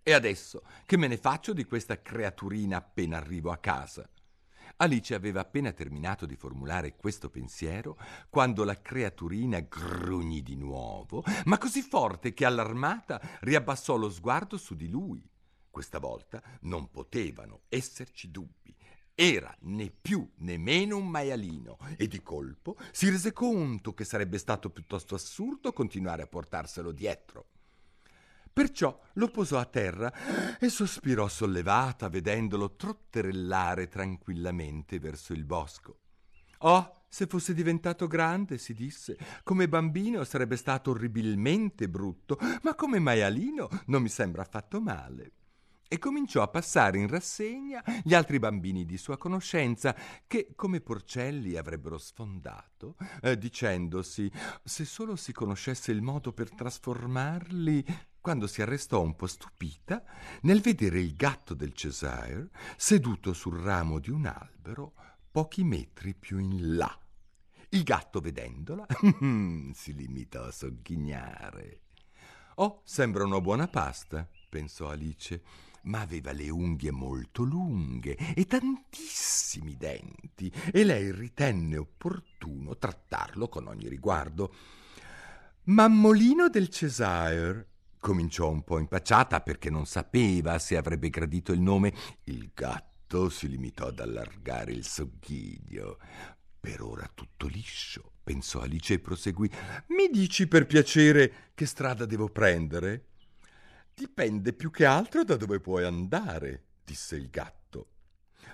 E 0.06 0.12
adesso 0.12 0.62
che 0.84 0.98
me 0.98 1.08
ne 1.08 1.16
faccio 1.16 1.54
di 1.54 1.64
questa 1.64 2.02
creaturina 2.02 2.76
appena 2.76 3.16
arrivo 3.16 3.50
a 3.50 3.56
casa? 3.56 4.06
Alice 4.76 5.14
aveva 5.14 5.40
appena 5.40 5.72
terminato 5.72 6.26
di 6.26 6.34
formulare 6.34 6.96
questo 6.96 7.30
pensiero 7.30 7.96
quando 8.28 8.64
la 8.64 8.80
creaturina 8.80 9.60
grugnì 9.60 10.42
di 10.42 10.56
nuovo, 10.56 11.22
ma 11.44 11.58
così 11.58 11.80
forte 11.80 12.34
che 12.34 12.44
allarmata 12.44 13.20
riabbassò 13.40 13.96
lo 13.96 14.10
sguardo 14.10 14.56
su 14.56 14.74
di 14.74 14.88
lui. 14.88 15.24
Questa 15.70 15.98
volta 15.98 16.42
non 16.62 16.90
potevano 16.90 17.62
esserci 17.68 18.30
dubbi. 18.30 18.74
Era 19.14 19.56
né 19.60 19.90
più 19.90 20.28
né 20.38 20.56
meno 20.56 20.96
un 20.96 21.06
maialino 21.06 21.78
e 21.96 22.08
di 22.08 22.20
colpo 22.20 22.76
si 22.90 23.08
rese 23.08 23.32
conto 23.32 23.94
che 23.94 24.04
sarebbe 24.04 24.38
stato 24.38 24.70
piuttosto 24.70 25.14
assurdo 25.14 25.72
continuare 25.72 26.22
a 26.22 26.26
portarselo 26.26 26.90
dietro. 26.90 27.50
Perciò 28.54 28.96
lo 29.14 29.28
posò 29.30 29.58
a 29.58 29.64
terra 29.64 30.12
e 30.60 30.68
sospirò 30.68 31.26
sollevata 31.26 32.08
vedendolo 32.08 32.76
trotterellare 32.76 33.88
tranquillamente 33.88 35.00
verso 35.00 35.32
il 35.32 35.44
bosco. 35.44 35.98
Oh, 36.58 37.02
se 37.08 37.26
fosse 37.26 37.52
diventato 37.52 38.06
grande, 38.06 38.56
si 38.58 38.72
disse, 38.72 39.18
come 39.42 39.68
bambino 39.68 40.22
sarebbe 40.22 40.56
stato 40.56 40.92
orribilmente 40.92 41.88
brutto, 41.88 42.38
ma 42.62 42.76
come 42.76 43.00
maialino 43.00 43.68
non 43.86 44.02
mi 44.02 44.08
sembra 44.08 44.42
affatto 44.42 44.80
male. 44.80 45.32
E 45.88 45.98
cominciò 45.98 46.40
a 46.40 46.48
passare 46.48 46.98
in 46.98 47.08
rassegna 47.08 47.82
gli 48.04 48.14
altri 48.14 48.38
bambini 48.38 48.84
di 48.84 48.96
sua 48.96 49.18
conoscenza 49.18 49.96
che, 50.28 50.52
come 50.54 50.80
porcelli, 50.80 51.56
avrebbero 51.56 51.98
sfondato, 51.98 52.94
eh, 53.20 53.36
dicendosi 53.36 54.30
se 54.62 54.84
solo 54.84 55.16
si 55.16 55.32
conoscesse 55.32 55.90
il 55.90 56.02
modo 56.02 56.32
per 56.32 56.54
trasformarli 56.54 57.84
quando 58.24 58.46
si 58.46 58.62
arrestò 58.62 59.02
un 59.02 59.16
po' 59.16 59.26
stupita 59.26 60.02
nel 60.44 60.62
vedere 60.62 60.98
il 60.98 61.14
gatto 61.14 61.52
del 61.52 61.74
Cesare 61.74 62.48
seduto 62.74 63.34
sul 63.34 63.58
ramo 63.60 63.98
di 63.98 64.08
un 64.08 64.24
albero 64.24 64.94
pochi 65.30 65.62
metri 65.62 66.14
più 66.14 66.38
in 66.38 66.74
là. 66.74 66.98
Il 67.68 67.82
gatto, 67.82 68.20
vedendola, 68.20 68.86
si 69.74 69.92
limitò 69.92 70.44
a 70.44 70.50
sogghignare. 70.50 71.82
Oh, 72.54 72.80
sembra 72.86 73.24
una 73.24 73.42
buona 73.42 73.68
pasta, 73.68 74.26
pensò 74.48 74.88
Alice, 74.88 75.42
ma 75.82 76.00
aveva 76.00 76.32
le 76.32 76.48
unghie 76.48 76.92
molto 76.92 77.42
lunghe 77.42 78.16
e 78.34 78.46
tantissimi 78.46 79.76
denti, 79.76 80.50
e 80.72 80.82
lei 80.82 81.12
ritenne 81.12 81.76
opportuno 81.76 82.78
trattarlo 82.78 83.50
con 83.50 83.66
ogni 83.66 83.86
riguardo. 83.86 84.54
Mammolino 85.64 86.48
del 86.48 86.70
Cesare, 86.70 87.72
cominciò 88.04 88.50
un 88.50 88.62
po' 88.64 88.78
impacciata 88.78 89.40
perché 89.40 89.70
non 89.70 89.86
sapeva 89.86 90.58
se 90.58 90.76
avrebbe 90.76 91.08
gradito 91.08 91.52
il 91.52 91.60
nome. 91.62 91.94
Il 92.24 92.50
gatto 92.52 93.30
si 93.30 93.48
limitò 93.48 93.86
ad 93.86 93.98
allargare 93.98 94.72
il 94.72 94.84
sogghiglio. 94.84 95.98
Per 96.60 96.82
ora 96.82 97.10
tutto 97.14 97.46
liscio, 97.46 98.12
pensò 98.22 98.60
Alice 98.60 98.92
e 98.92 98.98
proseguì. 98.98 99.50
Mi 99.88 100.10
dici 100.12 100.46
per 100.46 100.66
piacere 100.66 101.52
che 101.54 101.64
strada 101.64 102.04
devo 102.04 102.28
prendere? 102.28 103.06
Dipende 103.94 104.52
più 104.52 104.70
che 104.70 104.84
altro 104.84 105.24
da 105.24 105.36
dove 105.36 105.58
puoi 105.60 105.84
andare, 105.84 106.64
disse 106.84 107.16
il 107.16 107.30
gatto. 107.30 107.88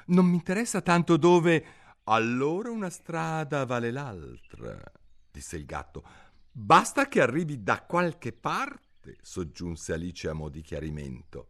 Non 0.06 0.26
mi 0.26 0.36
interessa 0.36 0.80
tanto 0.80 1.16
dove. 1.16 1.64
Allora 2.04 2.70
una 2.70 2.90
strada 2.90 3.66
vale 3.66 3.90
l'altra, 3.90 4.80
disse 5.28 5.56
il 5.56 5.64
gatto. 5.64 6.04
Basta 6.52 7.08
che 7.08 7.20
arrivi 7.20 7.64
da 7.64 7.82
qualche 7.82 8.32
parte, 8.32 8.89
soggiunse 9.20 9.92
Alice 9.92 10.28
a 10.28 10.32
mo' 10.32 10.48
di 10.48 10.62
chiarimento. 10.62 11.48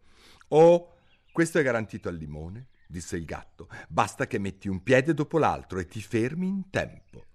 Oh, 0.49 0.97
questo 1.33 1.59
è 1.59 1.63
garantito 1.63 2.09
al 2.09 2.17
limone, 2.17 2.69
disse 2.87 3.17
il 3.17 3.25
gatto. 3.25 3.69
Basta 3.89 4.27
che 4.27 4.39
metti 4.39 4.69
un 4.69 4.83
piede 4.83 5.15
dopo 5.15 5.39
l'altro 5.39 5.79
e 5.79 5.87
ti 5.87 6.01
fermi 6.01 6.47
in 6.47 6.71
tempo. 6.71 7.27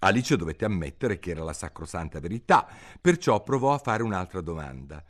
Alice 0.00 0.36
dovette 0.36 0.64
ammettere 0.64 1.18
che 1.18 1.30
era 1.30 1.42
la 1.42 1.52
sacrosanta 1.52 2.20
verità, 2.20 2.68
perciò 3.00 3.42
provò 3.42 3.72
a 3.72 3.78
fare 3.78 4.02
un'altra 4.02 4.40
domanda. 4.40 5.02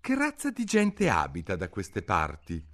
Che 0.00 0.14
razza 0.14 0.50
di 0.50 0.64
gente 0.64 1.08
abita 1.08 1.56
da 1.56 1.68
queste 1.68 2.02
parti? 2.02 2.64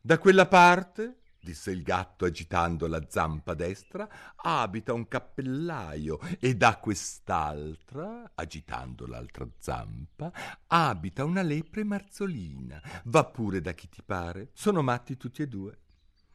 Da 0.00 0.18
quella 0.18 0.46
parte, 0.46 1.21
disse 1.42 1.72
il 1.72 1.82
gatto 1.82 2.24
agitando 2.24 2.86
la 2.86 3.04
zampa 3.08 3.54
destra, 3.54 4.08
abita 4.36 4.92
un 4.92 5.08
cappellaio 5.08 6.20
e 6.38 6.54
da 6.54 6.78
quest'altra, 6.78 8.30
agitando 8.34 9.06
l'altra 9.06 9.48
zampa, 9.58 10.32
abita 10.68 11.24
una 11.24 11.42
lepre 11.42 11.82
marzolina. 11.82 12.80
Va 13.04 13.24
pure 13.24 13.60
da 13.60 13.72
chi 13.72 13.88
ti 13.88 14.02
pare. 14.02 14.50
Sono 14.52 14.82
matti 14.82 15.16
tutti 15.16 15.42
e 15.42 15.48
due. 15.48 15.78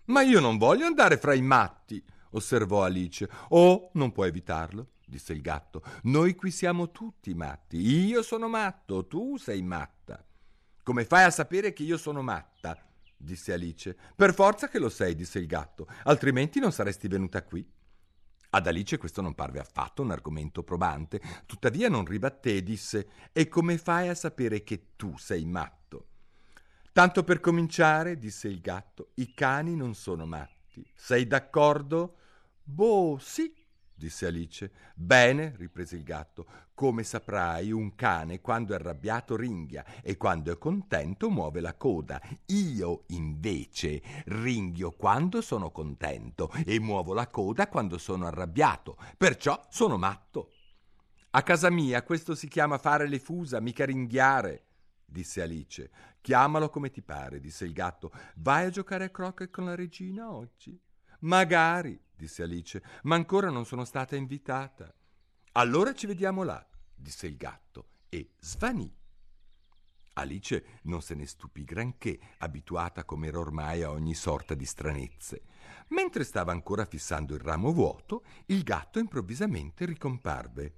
Ma 0.06 0.22
io 0.22 0.42
non 0.42 0.58
voglio 0.58 0.86
andare 0.86 1.18
fra 1.18 1.34
i 1.34 1.42
matti, 1.42 2.04
osservò 2.32 2.84
Alice. 2.84 3.30
Oh, 3.50 3.92
non 3.94 4.12
puoi 4.12 4.28
evitarlo, 4.28 4.92
disse 5.06 5.32
il 5.32 5.42
gatto. 5.42 5.82
Noi 6.04 6.36
qui 6.36 6.52
siamo 6.52 6.92
tutti 6.92 7.34
matti. 7.34 7.78
Io 7.78 8.22
sono 8.22 8.50
matto, 8.50 9.08
tu 9.08 9.38
sei 9.38 9.62
matta. 9.62 10.22
Come 10.84 11.06
fai 11.06 11.24
a 11.24 11.30
sapere 11.30 11.72
che 11.72 11.84
io 11.84 11.98
sono 11.98 12.22
matta? 12.22 12.78
Disse 13.18 13.52
Alice. 13.52 13.98
Per 14.16 14.34
forza 14.34 14.70
che 14.70 14.80
lo 14.80 14.90
sei, 14.90 15.16
disse 15.16 15.40
il 15.40 15.48
gatto, 15.48 15.88
altrimenti 16.04 16.60
non 16.60 16.72
saresti 16.72 17.08
venuta 17.08 17.44
qui. 17.44 17.68
Ad 18.50 18.68
Alice 18.68 18.98
questo 18.98 19.22
non 19.22 19.36
parve 19.36 19.60
affatto 19.60 20.02
un 20.02 20.12
argomento 20.12 20.64
probante, 20.64 21.20
tuttavia 21.46 21.90
non 21.90 22.06
ribatté 22.06 22.56
e 22.56 22.64
disse 22.64 23.10
E 23.34 23.48
come 23.50 23.78
fai 23.78 24.08
a 24.08 24.16
sapere 24.16 24.64
che 24.64 24.94
tu 24.96 25.18
sei 25.18 25.46
matto? 25.46 26.08
Tanto 26.94 27.24
per 27.24 27.40
cominciare, 27.40 28.18
disse 28.18 28.48
il 28.48 28.62
gatto, 28.62 29.12
i 29.16 29.34
cani 29.34 29.76
non 29.76 29.94
sono 29.94 30.26
matti. 30.26 30.90
Sei 30.96 31.28
d'accordo? 31.28 32.16
Boh, 32.64 33.18
sì, 33.20 33.54
disse 33.98 34.28
Alice. 34.28 34.72
Bene, 34.96 35.54
riprese 35.58 35.96
il 35.96 36.04
gatto, 36.04 36.46
come 36.74 37.04
saprai, 37.04 37.72
un 37.72 37.96
cane 37.96 38.40
quando 38.40 38.74
è 38.74 38.76
arrabbiato 38.76 39.36
ringhia 39.36 39.84
e 40.02 40.16
quando 40.16 40.52
è 40.52 40.58
contento 40.58 41.30
muove 41.30 41.60
la 41.60 41.76
coda. 41.76 42.22
Io, 42.48 43.04
invece, 43.08 44.02
ringhio 44.26 44.92
quando 44.92 45.42
sono 45.42 45.72
contento 45.72 46.52
e 46.66 46.80
muovo 46.80 47.14
la 47.14 47.28
coda 47.28 47.68
quando 47.68 47.98
sono 47.98 48.28
arrabbiato. 48.28 48.98
Perciò 49.18 49.60
sono 49.70 49.98
matto. 49.98 50.52
A 51.32 51.44
casa 51.44 51.70
mia 51.70 52.04
questo 52.04 52.36
si 52.36 52.48
chiama 52.48 52.78
fare 52.78 53.08
le 53.08 53.20
fusa, 53.20 53.60
mica 53.60 53.86
ringhiare, 53.86 54.66
disse 55.06 55.42
Alice. 55.42 55.90
Chiamalo 56.22 56.70
come 56.70 56.90
ti 56.90 57.02
pare, 57.02 57.40
disse 57.40 57.66
il 57.66 57.74
gatto. 57.74 58.12
Vai 58.36 58.66
a 58.66 58.70
giocare 58.70 59.06
a 59.06 59.10
croquet 59.10 59.50
con 59.50 59.66
la 59.66 59.76
regina 59.76 60.32
oggi? 60.32 60.80
Magari, 61.20 62.00
disse 62.18 62.44
Alice, 62.44 62.84
ma 63.04 63.16
ancora 63.16 63.50
non 63.50 63.66
sono 63.66 63.86
stata 63.86 64.16
invitata. 64.16 64.94
Allora 65.54 65.94
ci 65.94 66.08
vediamo 66.08 66.44
là, 66.44 66.66
disse 66.94 67.28
il 67.28 67.38
gatto 67.38 67.90
e 68.10 68.34
svanì. 68.40 68.94
Alice 70.14 70.80
non 70.84 71.02
se 71.02 71.14
ne 71.14 71.28
stupì 71.28 71.64
granché, 71.64 72.20
abituata 72.40 73.06
come 73.06 73.28
era 73.28 73.40
ormai 73.40 73.84
a 73.84 73.92
ogni 73.92 74.16
sorta 74.16 74.56
di 74.56 74.66
stranezze. 74.66 75.44
Mentre 75.90 76.24
stava 76.24 76.52
ancora 76.52 76.86
fissando 76.86 77.36
il 77.36 77.40
ramo 77.40 77.72
vuoto, 77.72 78.24
il 78.48 78.64
gatto 78.64 78.98
improvvisamente 78.98 79.86
ricomparve. 79.86 80.74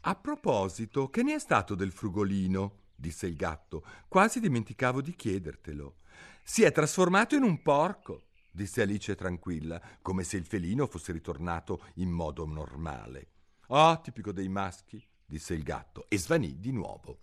A 0.00 0.14
proposito, 0.14 1.10
che 1.10 1.22
ne 1.22 1.34
è 1.34 1.38
stato 1.38 1.74
del 1.74 1.92
frugolino? 1.92 2.84
disse 2.94 3.26
il 3.26 3.36
gatto. 3.36 3.84
Quasi 4.08 4.40
dimenticavo 4.40 5.02
di 5.02 5.14
chiedertelo. 5.14 5.96
Si 6.42 6.62
è 6.62 6.72
trasformato 6.72 7.34
in 7.34 7.42
un 7.42 7.60
porco 7.60 8.25
disse 8.56 8.80
Alice 8.82 9.14
tranquilla, 9.14 9.80
come 10.00 10.24
se 10.24 10.38
il 10.38 10.46
felino 10.46 10.86
fosse 10.86 11.12
ritornato 11.12 11.84
in 11.96 12.10
modo 12.10 12.46
normale. 12.46 13.28
Ah, 13.68 14.00
tipico 14.02 14.32
dei 14.32 14.48
maschi, 14.48 15.00
disse 15.24 15.52
il 15.54 15.62
gatto, 15.62 16.06
e 16.08 16.18
svanì 16.18 16.58
di 16.58 16.72
nuovo. 16.72 17.18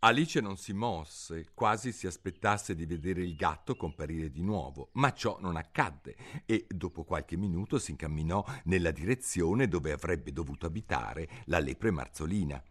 Alice 0.00 0.40
non 0.40 0.58
si 0.58 0.74
mosse, 0.74 1.48
quasi 1.54 1.90
si 1.90 2.06
aspettasse 2.06 2.74
di 2.74 2.84
vedere 2.84 3.22
il 3.22 3.34
gatto 3.34 3.76
comparire 3.76 4.30
di 4.30 4.42
nuovo, 4.42 4.90
ma 4.92 5.12
ciò 5.14 5.38
non 5.40 5.56
accadde 5.56 6.14
e 6.44 6.66
dopo 6.68 7.02
qualche 7.04 7.36
minuto 7.36 7.78
si 7.78 7.92
incamminò 7.92 8.44
nella 8.64 8.90
direzione 8.90 9.68
dove 9.68 9.90
avrebbe 9.90 10.32
dovuto 10.32 10.66
abitare 10.66 11.28
la 11.46 11.58
lepre 11.60 11.90
marzolina. 11.90 12.62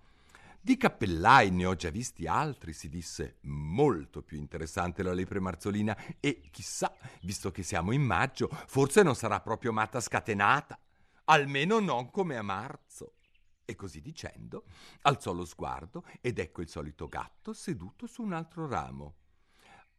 Di 0.65 0.77
cappellai 0.77 1.51
ne 1.51 1.67
ho 1.67 1.75
già 1.75 1.91
visti 1.91 2.25
altri, 2.25 2.73
si 2.73 2.89
disse, 2.89 3.37
molto 3.41 4.23
più 4.23 4.39
interessante 4.39 5.03
la 5.03 5.13
lepre 5.13 5.39
marzolina 5.39 5.95
e 6.19 6.49
chissà, 6.49 6.91
visto 7.21 7.51
che 7.51 7.61
siamo 7.61 7.91
in 7.91 8.01
maggio, 8.01 8.49
forse 8.65 9.03
non 9.03 9.13
sarà 9.13 9.41
proprio 9.41 9.71
matta 9.71 9.99
scatenata, 9.99 10.79
almeno 11.25 11.77
non 11.77 12.09
come 12.09 12.35
a 12.35 12.41
marzo. 12.41 13.17
E 13.63 13.75
così 13.75 14.01
dicendo, 14.01 14.63
alzò 15.01 15.33
lo 15.33 15.45
sguardo 15.45 16.03
ed 16.19 16.39
ecco 16.39 16.63
il 16.63 16.67
solito 16.67 17.07
gatto 17.07 17.53
seduto 17.53 18.07
su 18.07 18.23
un 18.23 18.33
altro 18.33 18.67
ramo. 18.67 19.17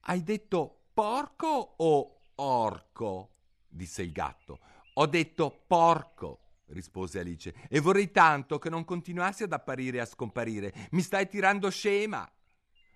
Hai 0.01 0.25
detto 0.25 0.87
porco 0.93 1.75
o 1.77 2.23
orco? 2.35 3.37
disse 3.69 4.03
il 4.03 4.11
gatto. 4.11 4.59
Ho 4.95 5.07
detto 5.07 5.63
porco, 5.65 6.46
rispose 6.69 7.21
Alice, 7.21 7.55
e 7.69 7.81
vorrei 7.81 8.11
tanto 8.11 8.59
che 8.59 8.71
non 8.71 8.85
continuassi 8.85 9.43
ad 9.43 9.53
apparire 9.53 9.99
e 9.99 10.01
a 10.01 10.07
scomparire. 10.07 10.89
Mi 10.91 11.03
stai 11.03 11.29
tirando 11.29 11.71
scema. 11.71 12.31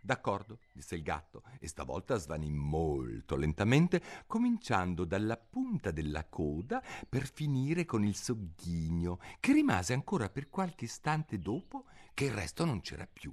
D'accordo, 0.03 0.61
disse 0.73 0.95
il 0.95 1.03
gatto, 1.03 1.43
e 1.59 1.69
stavolta 1.69 2.17
svanì 2.17 2.51
molto 2.51 3.37
lentamente, 3.37 4.03
cominciando 4.27 5.05
dalla 5.05 5.37
punta 5.37 5.91
della 5.91 6.27
coda 6.27 6.83
per 7.07 7.31
finire 7.31 7.85
con 7.85 8.05
il 8.05 8.17
sogghigno, 8.17 9.19
che 9.41 9.53
rimase 9.53 9.93
ancora 9.93 10.31
per 10.31 10.49
qualche 10.49 10.87
istante 10.87 11.39
dopo 11.39 11.85
che 12.15 12.25
il 12.25 12.33
resto 12.33 12.65
non 12.65 12.81
c'era 12.81 13.07
più. 13.07 13.33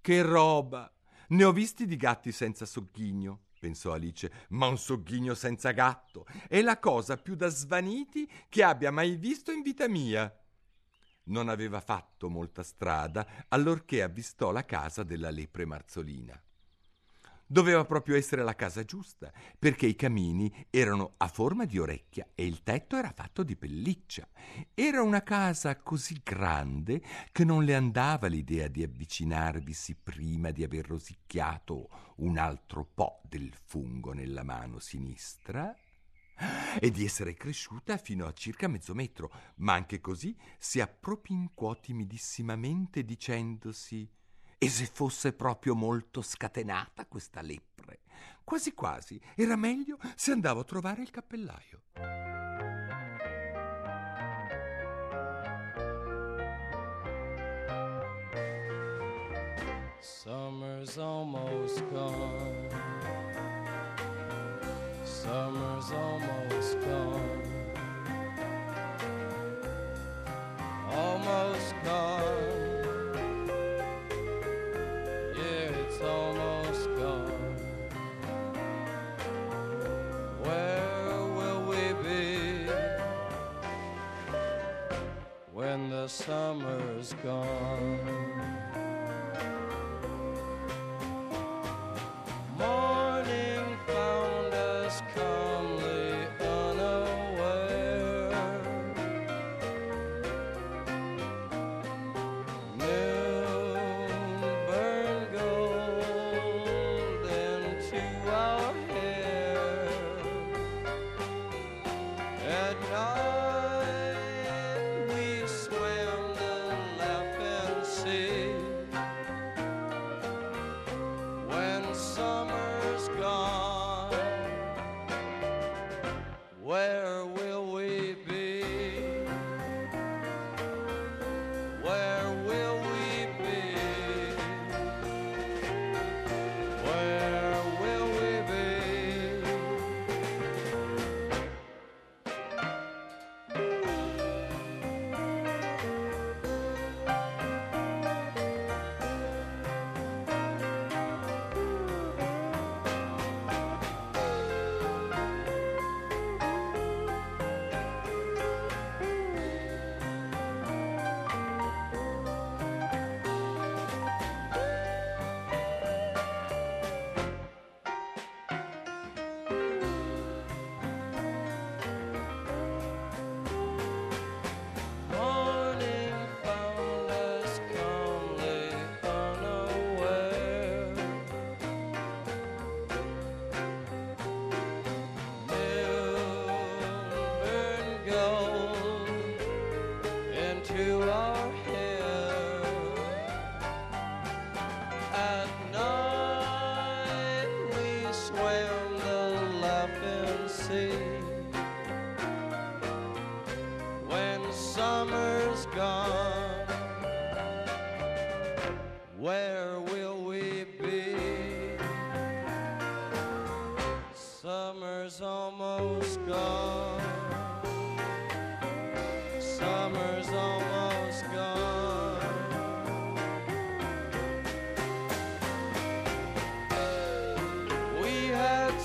Che 0.00 0.22
roba! 0.22 0.88
Ne 1.28 1.44
ho 1.44 1.52
visti 1.52 1.86
di 1.86 1.96
gatti 1.96 2.30
senza 2.30 2.64
sogghigno, 2.66 3.43
pensò 3.64 3.92
Alice, 3.92 4.30
ma 4.48 4.66
un 4.66 4.76
sogghigno 4.76 5.32
senza 5.32 5.70
gatto 5.70 6.26
è 6.48 6.60
la 6.60 6.78
cosa 6.78 7.16
più 7.16 7.34
da 7.34 7.48
svaniti 7.48 8.30
che 8.50 8.62
abbia 8.62 8.90
mai 8.90 9.16
visto 9.16 9.52
in 9.52 9.62
vita 9.62 9.88
mia. 9.88 10.30
Non 11.24 11.48
aveva 11.48 11.80
fatto 11.80 12.28
molta 12.28 12.62
strada 12.62 13.46
allorché 13.48 14.02
avvistò 14.02 14.52
la 14.52 14.66
casa 14.66 15.02
della 15.02 15.30
lepre 15.30 15.64
marzolina. 15.64 16.38
Doveva 17.46 17.84
proprio 17.84 18.16
essere 18.16 18.42
la 18.42 18.54
casa 18.54 18.84
giusta, 18.84 19.32
perché 19.58 19.86
i 19.86 19.94
camini 19.94 20.66
erano 20.70 21.14
a 21.18 21.28
forma 21.28 21.66
di 21.66 21.78
orecchia 21.78 22.26
e 22.34 22.46
il 22.46 22.62
tetto 22.62 22.96
era 22.96 23.12
fatto 23.12 23.42
di 23.42 23.54
pelliccia. 23.54 24.26
Era 24.72 25.02
una 25.02 25.22
casa 25.22 25.76
così 25.76 26.20
grande 26.22 27.02
che 27.32 27.44
non 27.44 27.64
le 27.64 27.74
andava 27.74 28.28
l'idea 28.28 28.68
di 28.68 28.82
avvicinarvisi 28.82 29.94
prima 29.94 30.50
di 30.50 30.64
aver 30.64 30.86
rosicchiato 30.86 31.88
un 32.16 32.38
altro 32.38 32.88
po' 32.92 33.20
del 33.28 33.52
fungo 33.64 34.12
nella 34.12 34.42
mano 34.42 34.78
sinistra 34.78 35.74
e 36.80 36.90
di 36.90 37.04
essere 37.04 37.34
cresciuta 37.34 37.96
fino 37.96 38.26
a 38.26 38.32
circa 38.32 38.68
mezzo 38.68 38.94
metro, 38.94 39.30
ma 39.56 39.74
anche 39.74 40.00
così 40.00 40.36
si 40.58 40.80
appropinquò 40.80 41.78
timidissimamente 41.78 43.04
dicendosi 43.04 44.10
e 44.64 44.68
se 44.70 44.86
fosse 44.86 45.34
proprio 45.34 45.74
molto 45.74 46.22
scatenata 46.22 47.04
questa 47.04 47.42
lepre? 47.42 48.00
Quasi 48.42 48.72
quasi 48.72 49.20
era 49.34 49.56
meglio 49.56 49.98
se 50.16 50.32
andavo 50.32 50.60
a 50.60 50.64
trovare 50.64 51.02
il 51.02 51.10
cappellaio. 51.10 51.82
Summer's 60.00 60.96
almost 60.96 61.84
gone. 61.90 62.68
Summer's 65.02 65.90
almost 65.90 66.43
summer's 87.04 87.22
gone? 87.22 87.73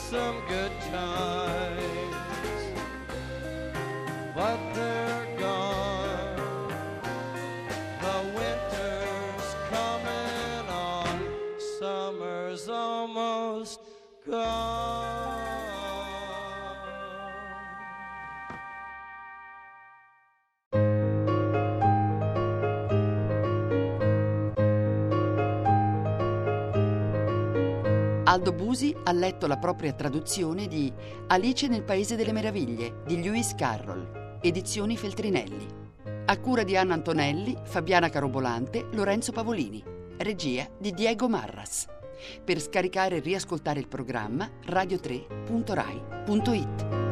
Some 0.09 0.41
good 0.47 0.71
times 0.91 1.99
but 4.33 4.57
they're 4.73 5.27
gone. 5.37 6.35
The 8.01 8.17
winter's 8.37 9.55
coming 9.69 10.69
on, 10.69 11.19
summer's 11.79 12.69
almost 12.69 13.81
gone. 14.25 14.68
Aldo 28.29 28.53
Busi 28.53 28.95
ha 29.05 29.11
letto 29.11 29.47
la 29.47 29.57
propria 29.57 29.91
traduzione 29.93 30.67
di 30.67 30.93
Alice 31.29 31.67
nel 31.67 31.81
Paese 31.81 32.15
delle 32.15 32.31
Meraviglie 32.31 33.01
di 33.03 33.19
Lewis 33.19 33.55
Carroll, 33.55 34.37
edizioni 34.39 34.95
Feltrinelli. 34.95 35.65
A 36.25 36.37
cura 36.37 36.61
di 36.61 36.77
Anna 36.77 36.93
Antonelli, 36.93 37.57
Fabiana 37.63 38.09
Carobolante, 38.09 38.85
Lorenzo 38.91 39.31
Pavolini. 39.31 39.83
Regia 40.17 40.69
di 40.77 40.93
Diego 40.93 41.27
Marras. 41.27 41.87
Per 42.45 42.61
scaricare 42.61 43.15
e 43.15 43.21
riascoltare 43.21 43.79
il 43.79 43.87
programma 43.87 44.47
radio3.rai.it. 44.63 47.08